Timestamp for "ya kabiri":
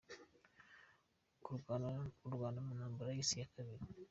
3.41-3.85